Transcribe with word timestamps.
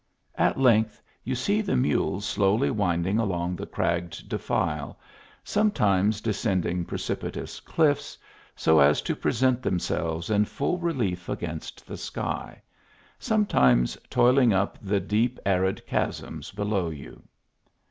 At 0.33 0.59
length 0.59 0.99
you 1.23 1.35
see 1.35 1.61
the 1.61 1.75
mules 1.75 2.25
slowly 2.25 2.71
winding 2.71 3.19
along 3.19 3.55
the 3.55 3.67
cragged 3.67 4.27
defile, 4.27 4.97
sometimes 5.43 6.21
de 6.21 6.31
scending 6.31 6.87
precipitous 6.87 7.59
cliffs, 7.59 8.17
so 8.55 8.79
as 8.79 9.03
to 9.03 9.15
present 9.15 9.61
them 9.61 9.77
selves 9.77 10.31
in 10.31 10.45
full 10.45 10.79
relief 10.79 11.29
against 11.29 11.85
the 11.85 11.97
sky, 11.97 12.63
sometimes 13.19 13.95
toiling 14.09 14.51
up 14.51 14.79
the 14.81 14.99
deep 14.99 15.39
arid 15.45 15.85
chasms 15.85 16.49
below 16.49 16.89
you. 16.89 17.21